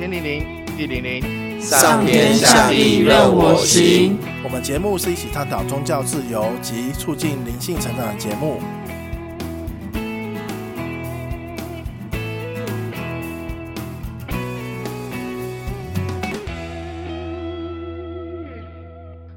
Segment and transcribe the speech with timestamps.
[0.00, 4.18] 天灵灵，地灵灵，上天下地任我行。
[4.42, 8.62] 我们节目是一起探讨宗教自由及促进灵性成长的节目。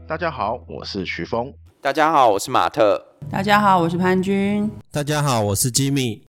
[0.08, 1.54] 大家好，我是徐峰。
[1.82, 3.06] 大家好，我是马特。
[3.30, 4.72] 大家好，我是潘军。
[4.90, 6.24] 大家好，我是吉米。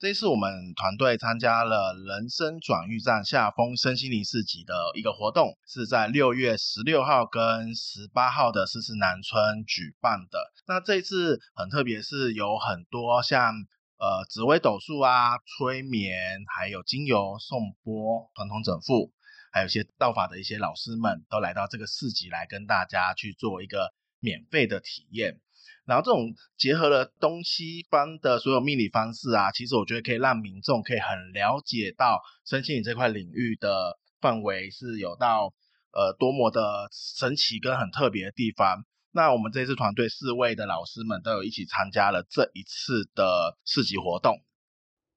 [0.00, 10.50] 这一次我们团队参加了人生转运站下风身心灵市集的一个活动，是在六月十六号跟十八号的狮子南村举办的。
[10.66, 13.52] 那这一次很特别，是有很多像
[13.98, 19.12] 呃紫微斗数啊、催眠，还有精油颂钵、传统整复，
[19.52, 25.42] 还有一些道法的一些老师们都来到这个市集来跟大家去做一个免费的体验。
[25.86, 35.52] 然后这种结合了东西方的所有命理方式啊，其实我觉得可以让民众可以很了解到身心灵这块领域的范围是有到
[35.92, 38.84] 呃多么的神奇跟很特别的地方。
[39.12, 44.40] 那我们这次团队四位的老师们都有一起参加了这一次的市集活动。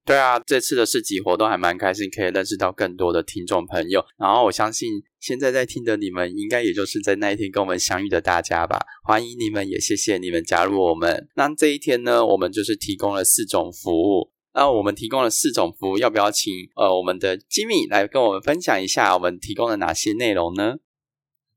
[0.05, 4.03] 对啊，这次的市集活动还蛮开心，可以认识到更多的听众朋友。
[4.17, 4.89] 然后我相信
[5.23, 8.77] 现在在听的你们，应该也就是在那一天跟我们相遇的大家吧。
[9.05, 11.29] 欢迎你们，也谢谢你们加入我们。
[11.37, 14.33] 那这一天呢，我们就是提供了四种服务。
[14.53, 20.75] 那我们提供了四种服务，要不要请呃我们的吉米来跟我们分享一下我们提供了哪些内容呢？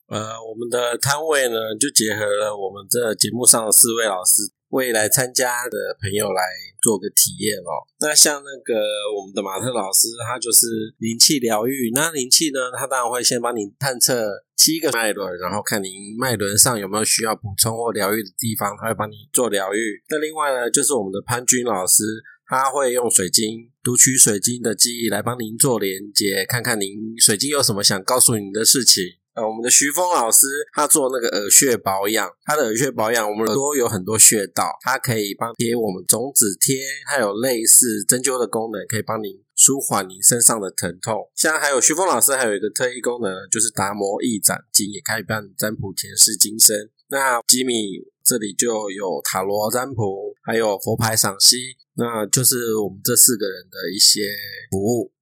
[0.07, 4.43] 呃，我们的摊位呢，就结合了我们这节目上的四位老师。
[4.71, 6.43] 未来参加的朋友来
[6.83, 7.87] 做个体验哦。
[8.01, 8.75] 那像那个
[9.17, 10.67] 我们的马特老师，他就是
[10.99, 11.91] 灵气疗愈。
[11.95, 20.03] 那灵气呢，他当然会先帮你探测七个脉轮，然后看您脉轮上有没有需要补充或疗愈的地方，他会帮你做疗愈。
[20.09, 22.03] 那另外呢，就是我们的潘军老师，
[22.47, 29.05] 他会用水晶读取水晶的记忆来帮您做连接，看看您水晶有什么想告诉您的事情。
[29.37, 36.75] 呃，我们的徐峰老师他做那个耳穴保养，他的耳穴保养，我们耳朵有很多穴道，它可以帮贴我们种子贴，
[37.07, 41.29] 还有类似针灸的功能，可以帮您舒缓您身上的疼痛。
[41.35, 46.75] 像还有徐峰老师还有一个特异功能，就是达摩易掌经，也可以帮你占卜前世今生。
[47.09, 54.23] 那吉米这里就有塔罗占卜，还有佛牌赏析，那就是我们这四个人的一些
[54.71, 55.13] 服务。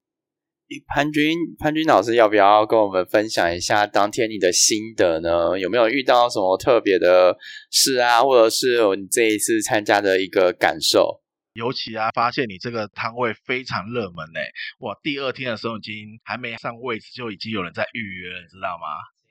[0.86, 5.58] 潘军，潘军老师，要不要跟我们分享一下当天你的心得呢？
[5.58, 7.36] 有没有遇到什么特别的
[7.70, 11.20] 事啊，或者是你这一次参加的一个感受？
[11.52, 14.92] 尤其啊，发现你这个摊位非常热门诶，哇！
[15.04, 18.86] 第二天的时候已经还没上位置，就已经有人在预约了，你知道吗？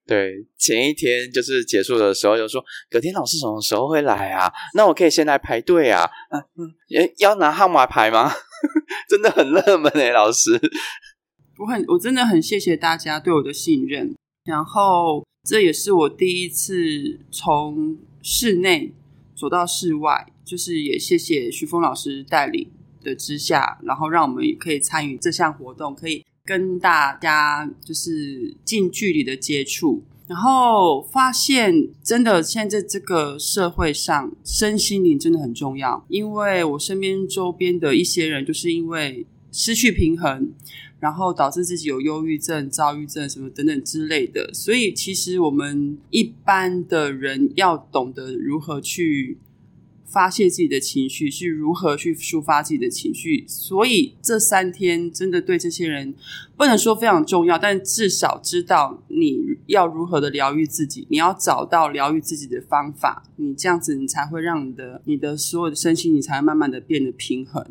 [0.06, 4.50] 对，前一天就是结束的时候，就说葛天老师什么时候会来啊？
[4.76, 6.10] 那我可以先来排队啊？
[6.30, 8.32] 嗯嗯，诶，要拿号码牌吗？
[9.10, 10.52] 真的很热门诶，老师。
[11.64, 14.14] 我很，我真的很谢谢大家对我的信任。
[14.44, 18.92] 然后，这也是我第一次从室内
[19.34, 22.70] 走到室外，就是也谢谢徐峰老师带领
[23.02, 30.04] 的之下，然后让我们也可以参与这项活动，可以跟大家就是近距离的接触。
[30.28, 36.04] 然后发现，真的现在这个社会上，身心灵真的很重要。
[36.10, 40.52] 因为我身边周边的一些人，就是因为失去平衡。
[41.04, 49.38] 然后导致自己有忧郁症、躁郁症什么等等之类的，所以其实我们一般的人要懂得如何去
[50.06, 53.44] 发泄自己的情绪，是如何去抒发自己的情绪。
[53.46, 56.16] 所以这三天真的对这些人
[56.56, 67.62] 不能说非常重要，但至少知道你要如何的疗愈自己，你要找到疗愈自己的方法，你这样子你才会让你的你的所有的身心，你才会慢慢的变得平衡。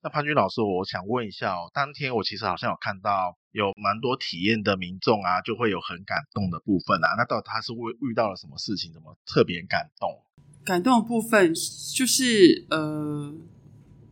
[0.00, 7.14] 那潘军老师，我想问一下哦，当天我其实好像有看到有蛮多体验的民众啊，就会有很感动的部分啊。
[7.16, 10.08] 那到底他是会遇到了什么事情，怎么特别感动？
[10.64, 11.52] 感动的部分
[11.94, 13.34] 就是呃，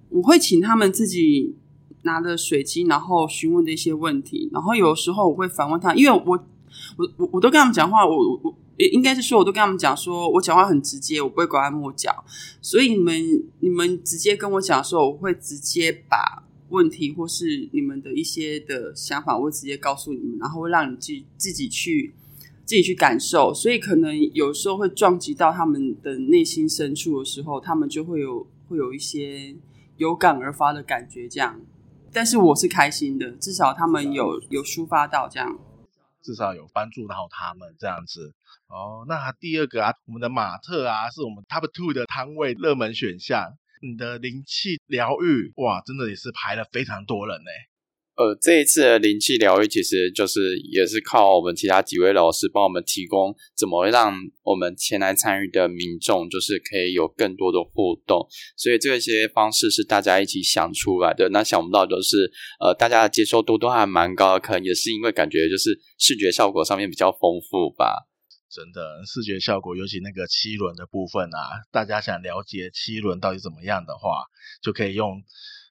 [0.09, 1.57] 我会请他们自己
[2.03, 6.47] 拿着水晶，然后询问的一些问题，然后有时候我会反问他，因为我
[6.97, 8.55] 我我我都跟他们讲话，我我。
[8.79, 12.23] 也应该是说，我都跟他们讲说，我讲话很直接，我不会拐弯抹角，
[12.61, 13.15] 所以你们
[13.61, 22.13] 你们直接跟我讲说，我会直接把问题或是你们的一些的想法，我会直接告诉你们，然后会让你自自己去
[22.67, 29.57] 自己去感受，所以可能有时候会撞击到他们的内心深处的时候，他们就会有会有一些
[29.97, 31.59] 有感而发的感觉，这样。
[32.13, 35.59] 但是我是开心的，至少他们有有抒发到这样。
[36.27, 38.35] 至少有帮助到他们这样子
[38.67, 39.07] 哦。
[39.07, 43.53] 那第二个啊，我们的马特啊，是我们 Top Two 的摊位热门选项。
[43.81, 47.51] 你的灵气疗愈哇，真的也是排了非常多人呢。
[48.17, 54.11] 呃，这一次的灵气疗愈，其实就是也是靠我们其他几位老师帮我们提供，怎么让
[54.43, 58.27] 我们前来参与的民众，就是可以有更多的互动。
[58.57, 61.29] 所以这些方式是大家一起想出来的。
[61.29, 68.09] 那想不到就是，呃，大家的接受度都还蛮高的，可能也是因为感觉就是视觉效果上面比较丰富吧。
[68.51, 74.25] 真的，视觉效果，尤其那个七轮的部分啊，大家想了解七轮到底怎么样的话，
[74.63, 75.23] 就可以用。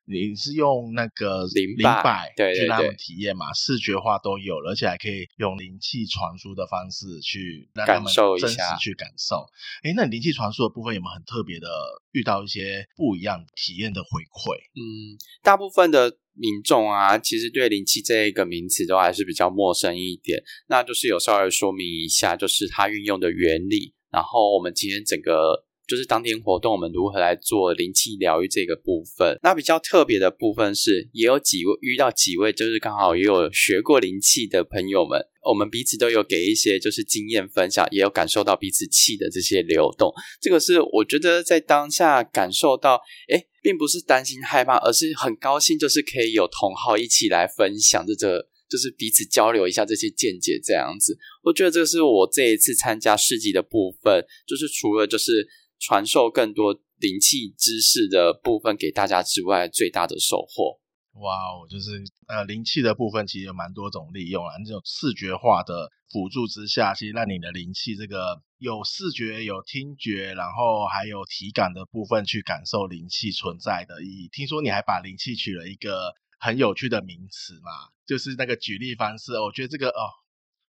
[0.07, 3.51] 你是用那个灵摆对去让他们体验嘛？
[3.53, 9.45] 视觉化都有了，而且还可以用灵气传输的方式去让他们真实去感受。
[9.81, 11.67] 哎，那灵气传输的部分有没有很特别的
[12.11, 14.55] 遇到一些不一样体验的回馈？
[14.75, 20.39] 嗯，大部分的民众啊，其实对灵气这一个名词都还是比较陌生一点。
[20.67, 23.95] 那就是有稍微说明一下，就是它运用的原理。
[24.11, 25.64] 然后我们今天整个。
[25.87, 29.37] 就是当天活动，我们如何来做灵气疗愈这个部分？
[29.43, 40.11] 那比较特别的部分是，也有几位遇到几位，就是刚好也有学过灵气的朋友们，我们彼此都有给一些就是经验分享，也有感受到彼此气的这些流动。
[40.41, 42.99] 这个是我觉得在当下感受到，
[43.29, 51.15] 诶，并不是担心害怕，而是很高兴，就是可以有同好一起来分享这个，就是彼此交流一下这些见解这样子。
[51.43, 55.47] 我觉得这个是我这一次参加市集的部分，就是除了就是。
[55.79, 60.79] 传授更多灵气知识的部分给大家之外，最大的收获。
[61.21, 64.51] 哇哦，就是呃，灵气的部分其实有蛮多种利用啊。
[64.65, 74.29] 这种视觉化的辅助之下，其实让你的灵气这个有视觉、有听觉，然后还有体感的部分去感受灵气存在的意义。
[74.29, 77.71] 听说你还把灵气取了一个很有趣的名词嘛？
[78.05, 80.24] 就是那个举例方式，我觉得这个哦。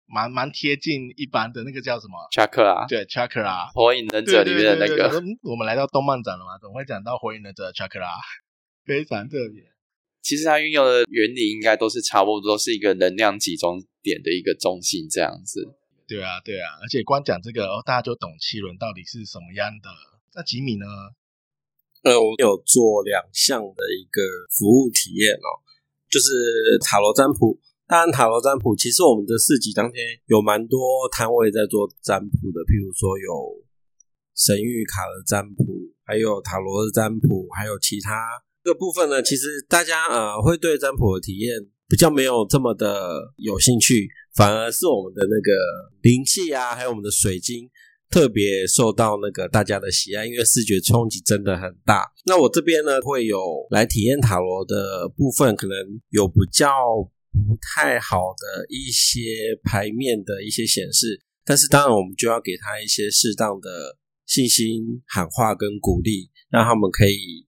[0.07, 4.95] 蛮蛮贴近一般的那个叫什么？Chakra，对，Chakra，火影忍者里面的那个。
[4.95, 8.07] 对对对对，我们来到动漫展了嘛，总会讲到火影忍者的 Chakra，
[8.85, 9.63] 非常特别。
[10.21, 15.67] 其实它运用的原理应该都是差不多，都是一个能量集中点的一个中心这样子。
[16.07, 19.89] 对啊，对啊，而且光讲这个，哦，大家就懂七轮到底是什么样的。
[20.35, 20.85] 那吉米呢？
[22.03, 24.21] 呃，我有做两项的一个
[24.55, 25.59] 服务体验哦，
[26.09, 26.27] 就是
[26.79, 27.59] 塔罗占卜。
[27.87, 33.63] 当然，塔罗占卜其实我们的市集当天有蛮多摊位在做占卜的，譬如说有
[34.35, 35.63] 神谕卡的占卜，
[36.03, 38.11] 还有塔罗的占卜，还有其他
[38.61, 39.23] 这部分呢。
[39.23, 45.55] 其实大家呃会对占卜的体验比较没有这么的有兴趣，反而是我们的那个
[46.01, 47.69] 灵气啊，还有我们的水晶
[48.11, 52.03] 特别受到那个大家的喜爱，因为视觉冲击真的很大。
[52.25, 55.77] 那我这边呢会有来体验塔罗的部分，可能
[56.09, 56.67] 有比较。
[57.45, 67.45] 不太好的一些牌面的一些显示，但是当然我们就要给他一些适当的信心喊话跟鼓励，让他们可以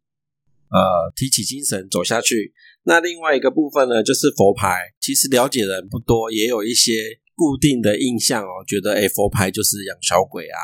[0.70, 2.54] 呃提起精神走下去。
[2.84, 10.60] 那另外一个部分呢，就是佛牌，其实了解的人不多，也有一些固定的印象哦，觉得诶佛牌就是养小鬼啊，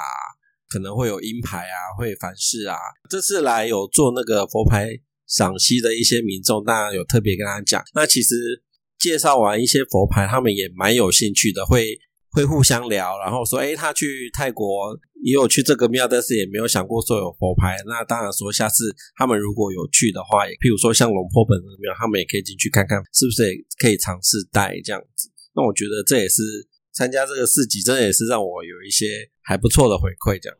[0.69, 2.77] 可能会有阴牌啊，会凡事啊。
[3.09, 4.89] 这次来有做那个佛牌
[5.27, 8.63] 赏析的一些民众，当然有特别跟他讲，那其实。
[8.97, 11.97] 介绍完一些佛牌，他们也蛮有兴趣的，会
[12.31, 17.77] 会互相聊，然后说，诶，他去泰国也有去这个庙，但是也没有想过说有佛牌。
[17.87, 25.29] 那当然说，下次他们如果有去的话，也譬如说像龙坡本的庙，他们也可以进去看看，是不是也可以尝试带这样子。
[25.53, 26.43] 那我觉得这也是
[26.91, 30.37] 参加这个市集，真的也是让我有一些还不错的回馈。
[30.41, 30.57] 这样，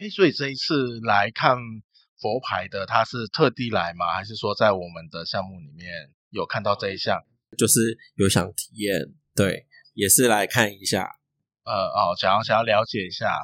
[0.00, 1.56] 诶，所以这一次来看
[2.20, 4.12] 佛牌的，他是特地来吗？
[4.12, 7.22] 还是说在我们的项目里面有看到这一项？
[7.56, 9.00] 就是有想体验，
[9.34, 11.08] 对，也是来看一下，
[11.64, 13.38] 呃哦，想要想要了解一下，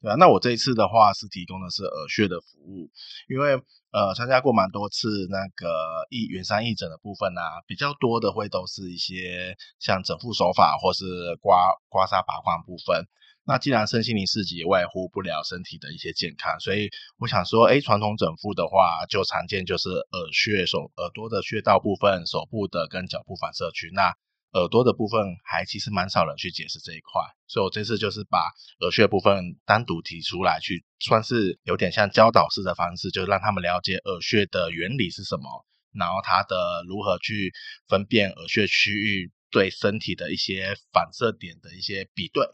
[0.00, 2.90] 对啊，那我这一次的话是提供的是耳穴的服务，
[3.28, 3.54] 因为
[3.92, 11.04] 呃参加过蛮多次那个义远山义诊的部分啊，比较多的会都是一些像整复手法或是
[11.40, 13.06] 刮刮痧拔罐部分。
[13.46, 23.88] 那既然身心灵四级也外乎不了身体的一些健康，所以我想说，诶，传统整复的话，就常见就是耳穴、手耳朵的穴道部分、手部的跟脚部反射区。
[23.94, 24.12] 那
[24.52, 28.50] 耳朵的部分还其实蛮少人去解释这一块，所以我这次就是把
[28.80, 37.52] 耳穴部分单独提出来，去算是有点像教导式的方式，就让他们了解耳穴的原理是什么，然后它的如何去
[37.86, 42.44] 分辨耳穴区域对身体的一些反射点的一些比对。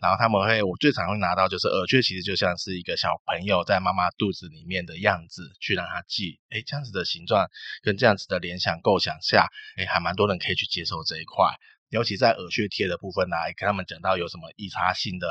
[0.00, 7.48] 然后他们会，我最常会拿到就是耳穴，其实就像是一个小朋友在妈妈肚子里面的样子，去让他记，诶，这样子的形状
[7.82, 11.52] 跟这样子的联想构想下，诶，还蛮多人可以去接受这一块。
[11.90, 15.26] 尤其在耳穴贴的部分呢、啊，跟他们讲到有什么易擦性的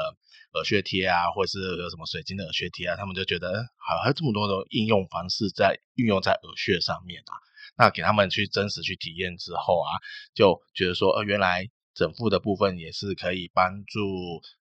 [0.56, 7.34] 耳穴贴啊，或者是有什么水晶的耳穴贴啊，他们就觉得好，还有这么多的应用方式在运用在耳穴上面啊。
[7.78, 10.02] 那给他们去真实去体验之后啊，
[10.34, 14.00] 就觉得说，呃，原来整复的部分也是可以帮助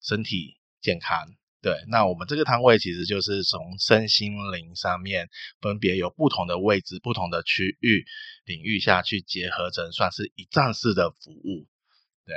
[0.01, 1.27] 身体健康。
[1.61, 5.27] 对，那我们这个摊位其实就是从身心灵上面
[5.59, 8.05] 分别有不同的位置、不同的区域
[8.45, 11.67] 领域下去结合成，算是一站式的服务。
[12.23, 12.35] 对，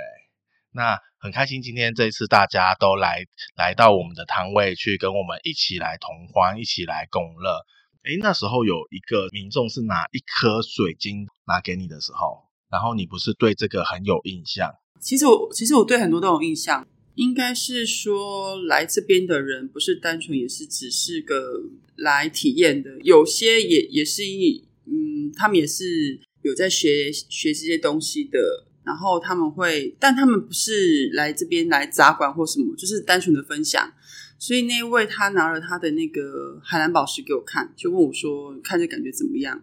[0.73, 7.67] 那很开心今天这一次大家都来来到我们的摊位去跟我们一起来同欢，一起来共乐。
[8.05, 14.73] 诶，那时候有一个民众是拿一颗水晶拿给你的时候，然后你不是对这个很有印象？
[15.01, 16.87] 其实我其实我对很多都有印象。
[17.15, 21.65] 应该是说，来这边的人不是单纯也是只是个
[21.97, 33.93] 来体验的，有些也也是一嗯，他们也是有在学学这些东西的，然后他们会，但他们不是来这边来砸馆或什么，就是单纯的分享。
[34.39, 39.61] 所以那位他拿了他的那个海蓝宝石给我看，就问我说：“看这感觉怎么样？”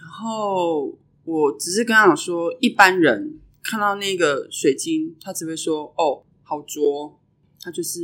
[0.00, 7.18] 然后我只是跟他讲说，一般人看到那个水晶，他只会说：“哦。”好浊，
[7.62, 7.98] 它就是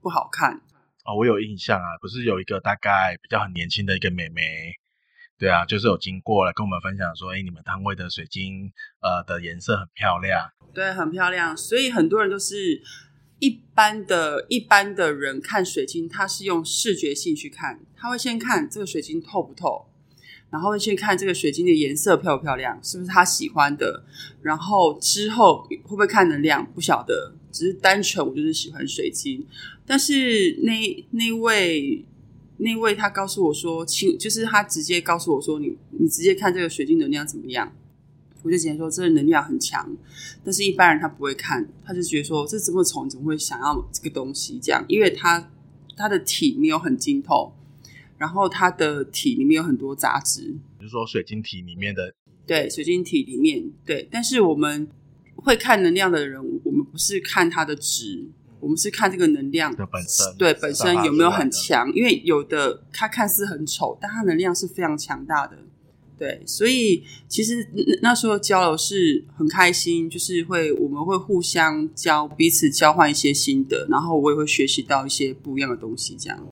[0.00, 0.62] 不好看
[1.04, 1.14] 哦。
[1.14, 4.72] 我有印象啊，不是有一个大概比较很年轻的一个妹妹，
[5.36, 11.54] 对啊，就是有经过来跟我们分享说，哎，你们摊位的水晶呃的颜色很漂亮，对，很漂亮。
[11.54, 12.80] 所以很多人都是
[13.38, 19.89] 一般的一般的人看水晶，他是用视觉性去看，他会先看这个水晶透不透。
[20.50, 24.04] 然后会去看这个水晶的颜色漂不漂亮，是不是他喜欢的。
[24.42, 29.46] 然后之后会不会看能量，不晓得，只是单纯我就是喜欢水晶。
[29.86, 32.04] 但是那那位
[32.58, 37.72] 那位他告诉我说，请就是他直接告诉我说，你你直接看这个水晶能量怎么样？
[38.42, 39.86] 我就直接说这个能量很强，
[40.42, 44.58] 但是一般人他不会看，他就觉得说这这么丑，你怎么会想要这个东西？
[44.62, 45.50] 这样，因为他
[45.94, 47.52] 他的体没有很晶透。
[48.20, 52.14] 然后它的体里面有很多杂质，比如说水晶体里面的，
[52.46, 54.06] 对，水晶体里面对。
[54.12, 54.86] 但是我们
[55.36, 58.28] 会看能量的人，我们不是看它的值，
[58.60, 61.90] 我们是看这个能量的本身，对，本身有没有很强。
[61.94, 65.56] 因为有的它看似很丑，但它能量是非常强大的。
[66.18, 67.66] 对，所以其实
[68.02, 76.49] 那时候交流是很开心，就是会我们会互相交彼此交换一些心得，然后我也会学习到一些不一样的东西，这样。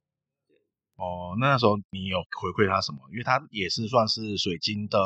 [0.98, 2.98] 哦，那时候你有回馈他什么？
[3.12, 4.98] 因为他也是算是水晶的，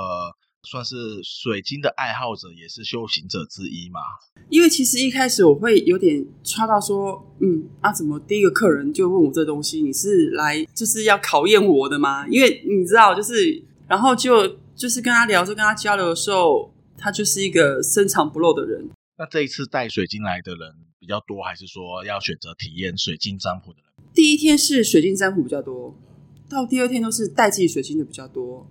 [0.63, 4.01] 算是水晶的爱好者，也是修行者之一嘛。
[4.49, 9.83] 因为其实一开始我会有点抓到说，嗯，啊，怎么第一个客人就问我这东西？
[9.83, 12.27] 你是来就是要考验我的吗？
[12.29, 18.89] 因为你知道，就是然后就就是跟他聊，就跟他交流的时候，他就是一个深藏不露的人。
[19.19, 23.92] 那这一次带水晶来的人比较多，还是说要选择体验水晶占卜的人？
[24.14, 25.97] 第一天是水晶占卜比较多，
[26.49, 28.66] 到第二天都是带自己水晶的比较多，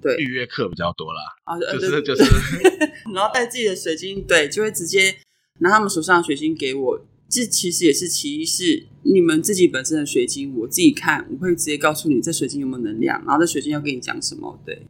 [0.00, 1.20] 对，预约课比较多啦。
[1.44, 2.22] 啊，就是就是，
[3.14, 5.16] 然后带自己的水晶，对，就会直接
[5.60, 7.04] 拿他们手上的水晶给我。
[7.26, 14.82] 这其实也是其一，是你们自己本身的水晶，我自己看，我会直接告诉你这水晶有没有能量，然后这水晶要跟你讲什么，对，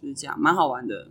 [0.00, 1.08] 就是这样，蛮好玩的。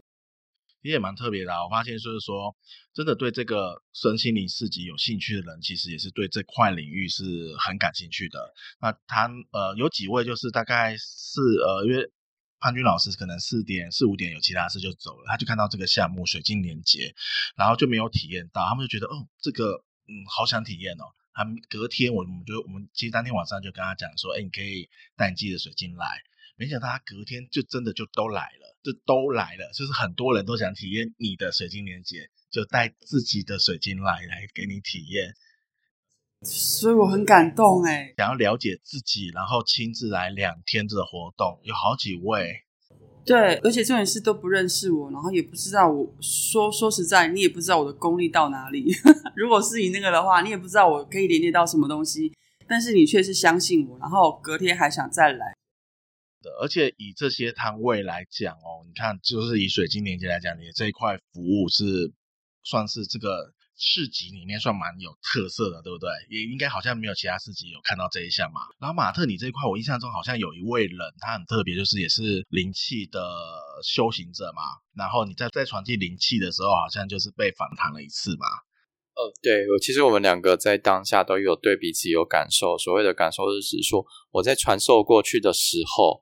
[0.91, 2.55] 也蛮特别的啊，我发现就是说，
[2.93, 7.23] 真的对这个身心灵四级有兴趣的人，其实也是对这块领域是
[7.57, 8.53] 很感兴趣的。
[8.81, 12.11] 那他呃有几位就是大概是呃，因为
[12.59, 17.13] 潘军老师可能四点四五点有其他事就走了，他就看到这个项目水晶连接，
[17.55, 21.05] 然后就没有体验到，他们就觉得哦，这个嗯好想体验哦。
[21.33, 24.87] 他们隔天我们就我们其实当天晚上就跟他讲说，哎，你可以
[25.17, 26.21] 带你自己的水晶来。
[26.55, 35.33] 没想到他隔天就真的就都来了，就都来了，就是很多人都想体验你的水晶连接，就带自己的水晶来来给你体验，
[36.43, 42.63] 所以我很感动哎，想要了解自己，然后亲自来两天这个活动，有好几位，
[43.25, 48.93] 对，而且重点是都不认识我，然后也不知道我说说实在，你也不知道我的功力到哪里。
[49.36, 52.31] 如果是你那个的话，你也不知道我可以连接到什么东西，
[52.67, 55.55] 但是你却是相信我，然后隔天还想再来。
[56.62, 62.12] 而且以这些摊位来讲哦，你看，就是以水晶连接来讲，你这一块服务是
[62.63, 66.09] 算是这个市集里面算蛮有特色的，对不对？
[66.29, 68.62] 也应该好像没有其他市集有看到这一项嘛。
[68.79, 73.19] 然后马特，你这一块，我印象中好像有一位人，他很特别，就是也是灵气的
[73.83, 74.62] 修行者嘛。
[74.95, 78.45] 然后你在在传递灵气的时候，好像就是被反弹了一次嘛。
[79.15, 82.77] 呃，对，我其实我们两个在当下都有对彼此有感受。
[82.77, 86.21] 所谓的感受是指说，我在传授过去的时候。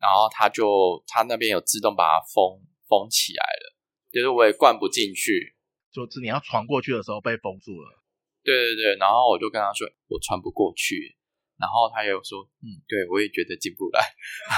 [0.00, 3.76] 然后他就他那边有自动把它封封起来了，
[4.10, 5.54] 就是我也灌不进去，
[5.92, 8.02] 就是你要传过去的时候被封住了。
[8.42, 11.14] 对对对，然后我就跟他说我传不过去，
[11.60, 14.00] 然后他又说，嗯，对我也觉得进不来。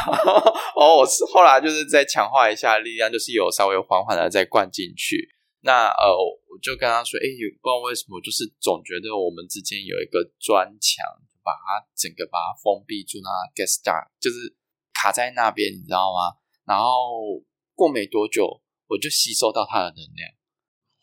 [0.79, 5.35] 哦，我是后来就是再强化一下力量，就是有稍微缓缓的再灌进去。
[5.65, 7.27] 那呃，我就跟他说，哎，
[7.61, 11.03] 不知道为什么，就是总觉得我们之间有一个砖墙，
[11.43, 14.55] 把它整个把它封闭住，那 get stuck，就是
[15.03, 16.39] 卡在那边，你知道吗？
[16.65, 17.43] 然后
[17.75, 20.31] 过没多久，我就吸收到他的能量，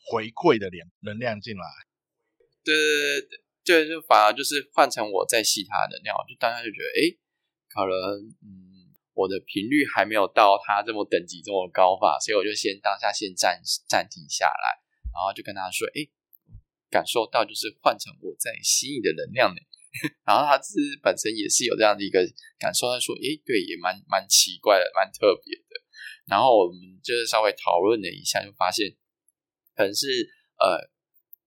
[0.07, 1.65] 回馈的能能量进来。
[2.63, 7.19] 对对对对，就反而就是换成我在吸他的能量，我就当下就觉得，哎，
[7.67, 8.79] 可能嗯。
[9.19, 14.79] 我的频率还没有到他这么等级这么高吧，所以我就先当下先暂暂停下来，
[15.11, 16.07] 然后就跟他说：“哎，
[16.89, 19.59] 感受到就是换成我在吸你的能量呢。”
[20.25, 22.19] 然后他自己本身也是有这样的一个
[22.60, 25.81] 感受，他说：“哎，对，也蛮蛮奇怪的，蛮特别的。”
[26.29, 28.96] 然后我们就是稍微讨论了一下，就发现
[29.75, 30.29] 可能是
[30.60, 30.89] 呃，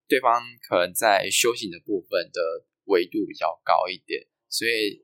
[0.09, 2.41] 对方可能在修行的部分的
[2.87, 5.03] 维度比较高一点，所以。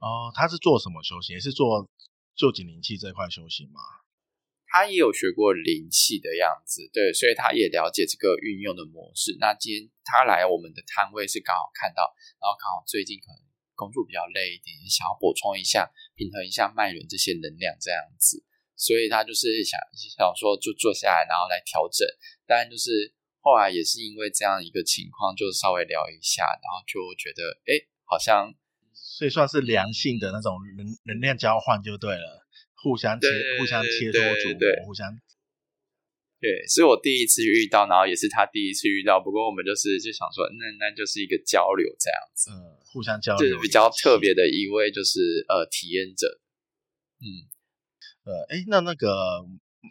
[0.00, 1.34] 哦，他是做什么修行？
[1.34, 1.86] 也是做
[2.34, 3.80] 做紧灵气这块修行吗？
[4.70, 9.36] 他也有学过灵气的样子，对，所以他也了解这个运用的模式。
[9.40, 12.06] 那今天他来我们的摊位是刚好看到，
[12.38, 13.42] 然后刚好最近可能
[13.74, 18.46] 工作比较累一点，想要补充一下、平衡一下脉轮这些能量这样子，
[18.76, 22.06] 所以他就是想想说就坐下来，然后来调整。
[22.46, 28.54] 当然就是后来也是因为这样一个情况，就稍微聊一下，然后就觉得哎，好像。
[28.94, 32.39] 所以算是良性的那种能能量交换就对了，
[32.82, 35.12] 互相切互相切磋琢磨，互相。
[36.40, 39.20] 对，是我第一次遇到，然后也是他第一次遇到。
[39.22, 42.56] 不过我们就是就想说，那那就是一个交流这样子，嗯，
[42.92, 46.40] 互相交流，就是比较特别的一位，就是呃体验者。
[47.20, 47.26] 嗯，
[48.24, 49.44] 呃，哎，那那个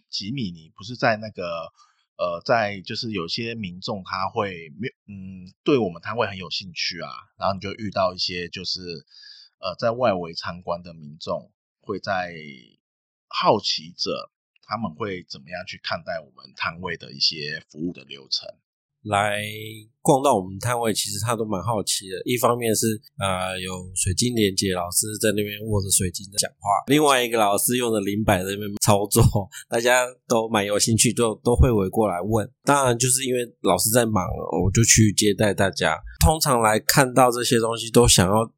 [0.09, 1.71] 吉米，你不是在那个？
[2.19, 8.81] 呃，在就是有些民众他会没嗯，对我们他会很有兴趣啊，然后你就遇到一些就是
[9.61, 12.35] 呃在外围参观的民众会在
[13.29, 14.29] 好奇者
[14.67, 18.47] 他们会怎么样去看待我们摊位的一些服务的流程。
[19.03, 19.39] 来
[20.01, 22.21] 逛到我们摊位，其实他都蛮好奇的。
[22.25, 29.23] 一方面是呃有水晶连接老师在那边握着水晶的讲话，另外一个老师用的灵摆在那边操作，
[29.69, 32.51] 大家都蛮有兴趣，都都会围过来问。
[32.65, 34.21] 当然就是因为老师在忙，
[34.61, 35.97] 我就去接待大家。
[36.19, 38.53] 通常来看到这些东西，都想要。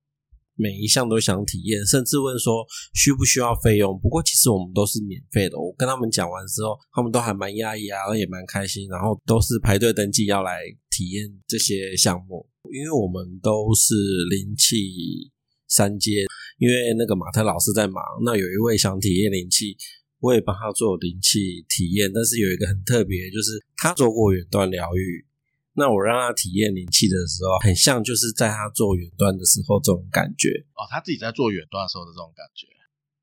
[0.56, 3.98] 每一项都想体验，甚至问说需不需要费用。
[4.00, 5.60] 不过其实我们都是免费的。
[5.60, 12.48] 我跟他们讲完之后，他们都还蛮讶异啊，也蛮开心，然后都是排队登记要来体验这些项目。
[12.72, 13.96] 因为我们都是
[14.30, 15.32] 灵气
[15.68, 16.26] 三阶，
[16.60, 19.76] 因为那个马特老师在忙，那有一位想体验灵气，
[20.20, 22.12] 我也帮他做灵气体验。
[22.14, 25.26] 但是有一个很特别，就是他做过远端疗愈。
[25.74, 32.68] 那我让他体验灵气的时候，很像就是在他做远端的时候这种感觉哦，他自己在做远端的时候的这种感觉。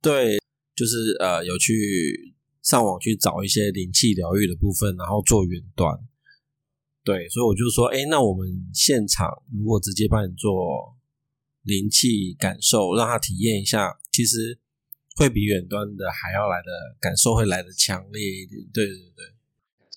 [0.00, 0.38] 对，
[0.74, 5.98] 就是呃有去上网去找一些灵气疗愈的部分，然后做远端。
[7.04, 10.96] 对，所以我就说，哎，那我们现场如果直接帮你做
[11.62, 14.58] 灵气感受，让他体验一下，其实
[15.16, 18.62] 会比远端的还要来的感受会来的强烈一点。
[18.72, 19.26] 对对对，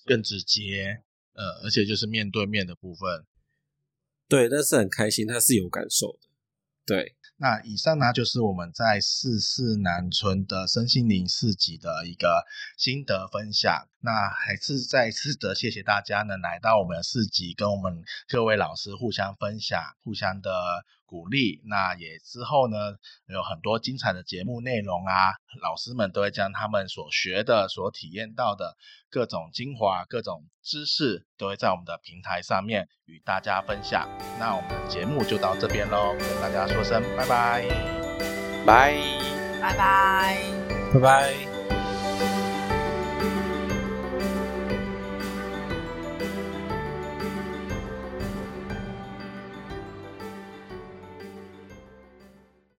[0.04, 1.02] 更直接。
[1.34, 3.26] 呃，而且就是面对面的部分，
[4.28, 6.28] 对，但是很开心，他是有感受的，
[6.86, 7.16] 对。
[7.36, 12.44] 那以上呢，就是我们在四四南村的身心灵市集的一个
[12.76, 13.88] 心得分享。
[14.02, 21.62] 那还是再次的谢谢大家能来到我们的市集，跟我们各位老师互相分享，互相的鼓励。
[21.64, 22.76] 那也之后呢，
[23.28, 28.76] 有很多精彩的节目内容啊，老师们都会将他们所学的、所体验到的
[29.08, 34.08] 各种精华、各种知识，都会在我们的平台上面与大家分享。
[34.38, 37.64] 那我们的节目就到这边喽，跟大家说声拜拜。
[38.64, 38.94] 拜，
[39.60, 40.38] 拜拜，
[40.94, 41.51] 拜拜。